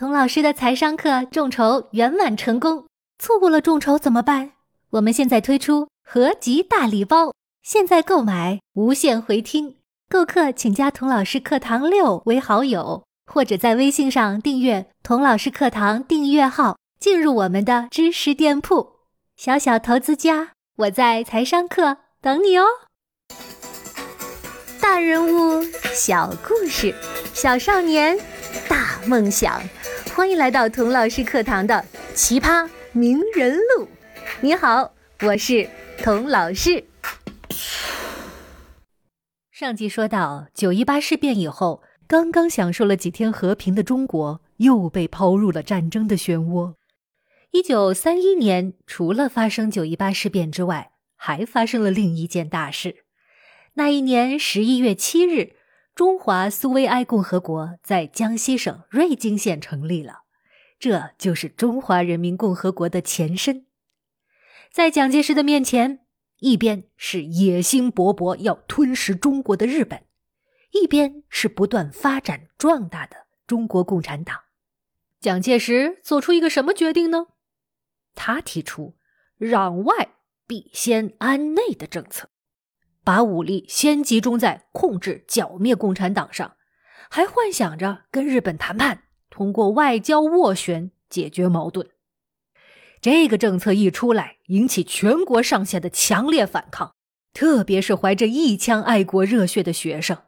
[0.00, 2.86] 童老师的财商课众筹圆满成功，
[3.18, 4.52] 错过了众筹怎么办？
[4.92, 9.76] 我们现在推出合集大礼包，现在购买无限回听。
[10.08, 19.00] 购课请加童老师课堂六为好友，或者在微信上订阅童老师课堂订阅号，进入我们的知识店铺。
[19.36, 22.64] 小小投资家，我在财商课等你哦。
[24.80, 25.62] 大人物，
[25.92, 26.94] 小故事，
[27.34, 28.18] 小少年，
[28.66, 29.60] 大梦想。
[30.14, 31.84] 欢迎来到童老师课堂的
[32.14, 33.88] 奇葩名人录。
[34.40, 34.92] 你好，
[35.22, 35.68] 我是
[35.98, 36.84] 童老师。
[39.50, 46.74] 上集说到，九一八事变以后，刚刚享受了几天和平的中国，又被抛入了战争的漩涡。
[47.52, 53.04] 一九三一年，除了发生九一八事变之外，还发生了另一件大事。
[53.74, 55.59] 那一年十一月七日。
[56.00, 60.22] 中华苏维埃共和国在江西省瑞金县成立了，
[60.78, 63.66] 这就是中华人民共和国的前身。
[64.72, 66.06] 在蒋介石的面前，
[66.38, 70.04] 一边是野心勃勃要吞噬中国的日本，
[70.70, 74.44] 一边是不断发展壮大的中国共产党。
[75.20, 77.26] 蒋介石做出一个什么决定呢？
[78.14, 78.96] 他提出
[79.38, 80.14] “攘外
[80.46, 82.30] 必先安内”的政策。
[83.02, 86.56] 把武力先集中在控制、剿灭共产党上，
[87.08, 91.88] 还幻想着跟日本谈判，通过外交斡旋解决矛盾。
[93.00, 96.94] 这个政策一出来，引起全国上下的强烈反抗，
[97.32, 100.18] 特别是怀着一腔爱国热血的学生，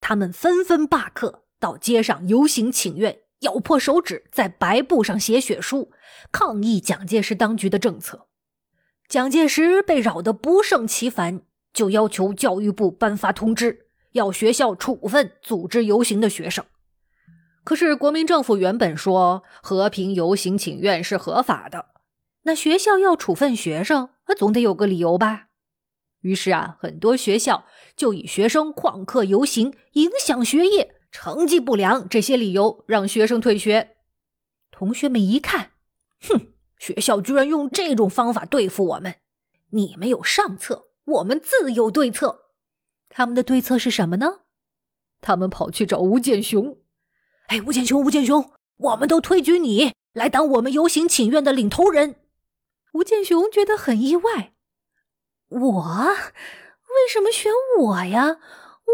[0.00, 5.92] 他们纷纷罢课，到街上游行请愿，咬破手指在白布上写血书，
[6.32, 8.28] 抗议蒋介石当局的政策。
[9.06, 11.42] 蒋介石被扰得不胜其烦。
[11.74, 16.64] 就要求教育部颁发通知，要学校处分组织游行的学生。
[17.64, 21.86] 可是国民政府原本说和平游行请愿是合法的，
[22.42, 25.48] 那学校要处分学生，总得有个理由吧？
[26.20, 33.96] 于是啊，很多学校就以学生旷课游行影响学业、成绩不良这些理由让学生退学。
[34.70, 35.72] 同学们一看，
[36.22, 39.16] 哼，学校居然用这种方法对付我们，
[39.70, 40.86] 你们有上策。
[41.04, 42.50] 我们自有对策。
[43.08, 44.40] 他们的对策是什么呢？
[45.20, 46.78] 他们跑去找吴建雄。
[47.48, 52.16] 哎，吴建雄，吴建雄，我们都推举你来当我们游行请愿的领头人。
[52.94, 54.54] 吴建雄觉得很意外。
[55.48, 58.38] 我为什么选我呀？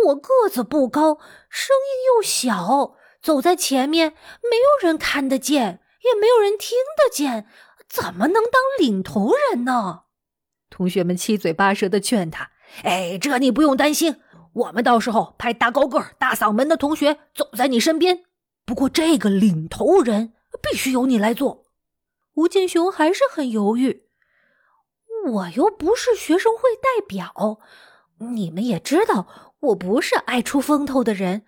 [0.07, 4.11] 我个子不高，声音又小，走在前面，
[4.43, 7.49] 没有人看得见，也没有人听得见，
[7.89, 10.05] 怎么能当领头人呢？
[10.71, 12.51] 同学们七嘴八舌的劝他
[12.85, 14.17] ：“哎，这你不用担心，
[14.53, 18.25] 我们到时候派大高个、大嗓门的同学走在你身边。
[18.65, 20.33] 不过这个领头人
[20.63, 21.67] 必须由你来做。”
[22.35, 24.05] 吴建雄还是很犹豫
[25.27, 27.59] ：“我又不是学生会代表，
[28.35, 31.45] 你们也知道我不是爱出风头的人，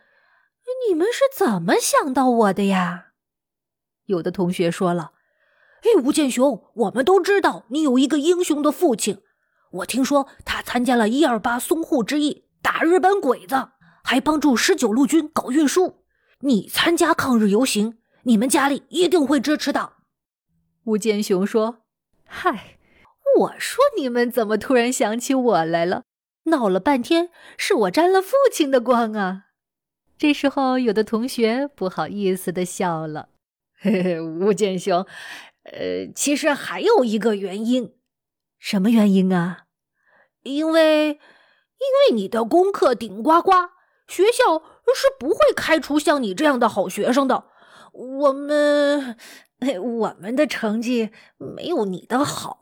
[0.87, 3.13] 你们是怎么想到我的呀？”
[4.07, 5.12] 有的同学说了。
[5.83, 9.19] 哎，吴建雄，我们都知道你有一个英雄的父亲。
[9.73, 13.71] 我听说他参加了一二八淞沪之役，打日本鬼子，
[14.05, 16.05] 还帮助十九路军搞运输。
[16.41, 19.95] 你参加抗日游行，你们家里一定会支持的。
[20.85, 21.79] 吴建雄说
[22.27, 22.79] ：“嗨，
[23.39, 26.03] 我说你们怎么突然想起我来了？
[26.45, 29.47] 闹了半天是我沾了父亲的光啊！”
[30.19, 33.29] 这时候，有的同学不好意思的笑了
[33.81, 35.05] ：“嘿嘿，吴建雄。”
[35.65, 37.95] 呃，其实还有一个原因，
[38.59, 39.67] 什么原因啊？
[40.43, 43.53] 因为，因为你的功课顶呱呱，
[44.09, 44.59] 学校
[44.95, 47.45] 是不会开除像你这样的好学生的。
[47.93, 49.17] 我们，
[49.81, 52.59] 我们的成绩没有你的好，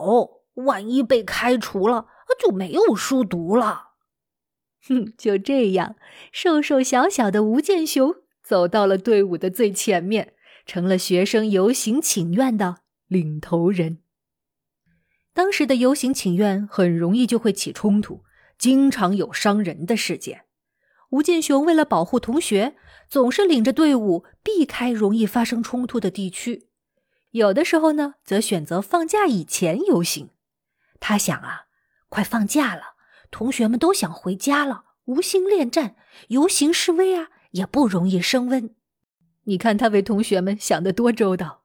[0.54, 2.06] 万一被开除了，
[2.38, 3.92] 就没有书读了。
[4.86, 5.96] 哼，就这样，
[6.32, 10.34] 瘦瘦小小的吴建雄走到了队伍的最前面，
[10.66, 12.76] 成了学生游行请愿的。
[13.10, 13.98] 领头人。
[15.32, 18.22] 当时的游行请愿很容易就会起冲突，
[18.56, 20.44] 经常有伤人的事件。
[21.10, 22.76] 吴建雄为了保护同学，
[23.08, 26.68] 总是领着队伍避开容易发生冲突的地区。
[27.32, 30.30] 有的时候呢，则选择放假以前游行。
[31.00, 31.62] 他想啊，
[32.08, 32.94] 快放假了，
[33.32, 35.96] 同学们都想回家了，无心恋战，
[36.28, 38.72] 游行示威啊，也不容易升温。
[39.44, 41.59] 你看他为同学们想得多周到。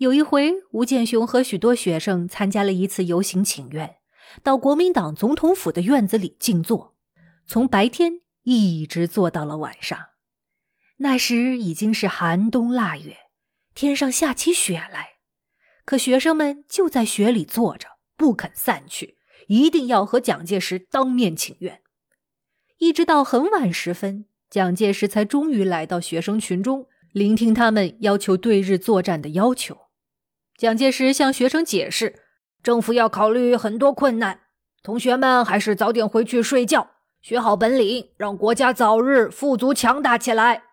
[0.00, 3.96] 有一回，吴建雄和许多学生参加了一次游行请愿，
[4.42, 6.96] 到国民党总统府的院子里静坐，
[7.46, 9.98] 从白天一直坐到了晚上。
[11.00, 13.14] 那时已经是寒冬腊月，
[13.74, 15.16] 天上下起雪来，
[15.84, 17.86] 可学生们就在雪里坐着，
[18.16, 19.18] 不肯散去，
[19.48, 21.82] 一定要和蒋介石当面请愿。
[22.78, 29.76] 一直到很晚时分，蒋介石才终于来到学生群中，聆听他们要求对日作战的要求。
[30.60, 32.16] 蒋介石向学生解释，
[32.62, 34.40] 政府要考虑很多困难，
[34.82, 36.88] 同学们还是早点回去睡觉，
[37.22, 40.64] 学好本领，让国家早日富足强大起来。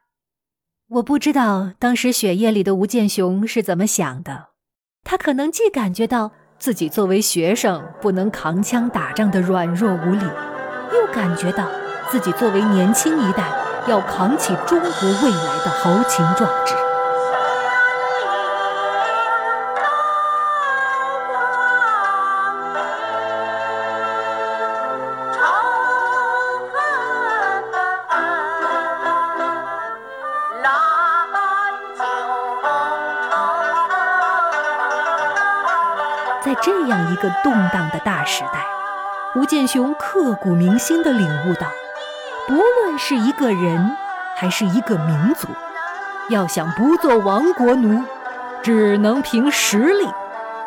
[0.90, 4.48] 我不知道当时血液里的吴建雄是怎么想的，
[5.06, 10.26] 他可能既感觉到自己作为学生不能扛枪打仗的软弱无力，
[10.94, 11.66] 又感觉到
[12.12, 13.50] 自己作为年轻一代
[13.88, 16.74] 要扛起中国未来的豪情壮志。
[36.44, 38.64] 在这样一个动荡的大时代，
[39.36, 41.68] 吴建雄刻骨铭心的领悟到，
[42.48, 43.92] 不论是一个人
[44.36, 45.48] 还是一个民族，
[46.30, 48.04] 要想不做亡国奴，
[48.64, 50.06] 只能凭实力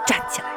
[0.06, 0.49] 站起来。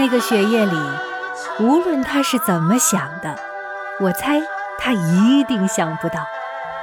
[0.00, 0.76] 那个雪夜里，
[1.58, 3.36] 无论他是怎么想的，
[4.00, 4.40] 我猜
[4.78, 6.26] 他一定想不到，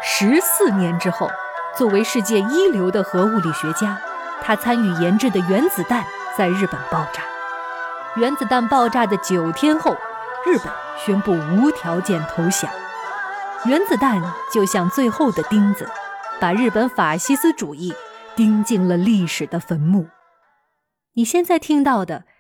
[0.04, 1.28] 十四年之后，
[1.76, 3.98] 作为世界一流的核物理学家，
[4.44, 6.06] 他参与研制的原子弹
[6.38, 7.24] 在日本爆炸。
[8.18, 9.98] 原子弹爆炸的九天后，
[10.46, 10.72] 日本
[11.04, 12.70] 宣布无条件投降。
[13.66, 14.22] 原子弹
[14.54, 15.90] 就像最后的钉子，
[16.40, 17.96] 把日本法西斯主义
[18.36, 20.06] 钉进了历史的坟墓。
[21.16, 22.26] 你现在听到的。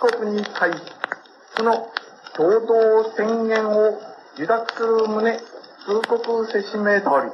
[0.00, 0.78] 国に対し、
[1.56, 1.88] その
[2.34, 4.00] 共同宣言を
[4.34, 5.38] 受諾する旨、
[5.84, 7.30] 通告せしめたり。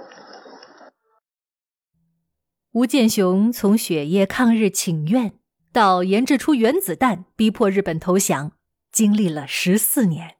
[2.72, 5.32] 吴建雄从雪夜抗日请愿
[5.72, 8.52] 到研制出原子弹，逼迫日本投降，
[8.92, 10.36] 经历了十四年。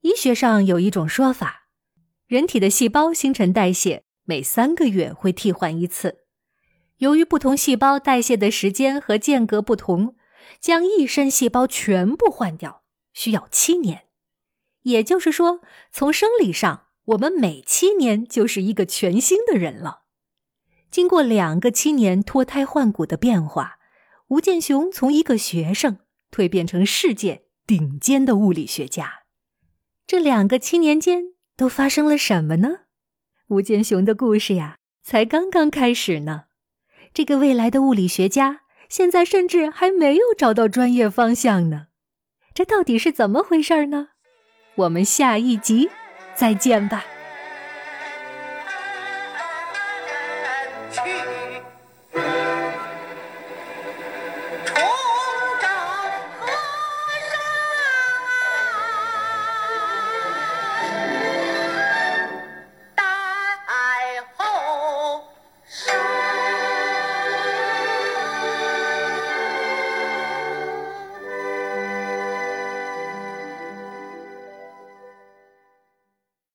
[0.00, 1.68] 医学上有一种说法，
[2.26, 6.18] 人体的细胞新陈代谢每三个月会替换一次，
[6.98, 10.16] 由于不同细胞代谢的时间和间隔不同。
[10.63, 14.05] 将一身细胞全部换掉需要七年，
[14.83, 15.59] 也就是说，
[15.91, 20.03] 从生理上，我们每七年就是一个全新的人了。
[20.89, 23.77] 经过两个七年脱胎换骨的变化，
[24.29, 25.99] 吴建雄从一个学生
[26.31, 29.23] 蜕变成世界顶尖的物理学家。
[30.07, 32.69] 这两个七年间都发生了什么呢？
[33.47, 36.45] 吴建雄的故事呀，才刚刚开始呢。
[37.13, 38.61] 这个未来的物理学家。
[38.93, 41.87] 现在甚至还没有找到专业方向呢，
[42.53, 44.09] 这到底是怎么回事呢？
[44.75, 45.89] 我们下一集
[46.35, 47.03] 再见吧。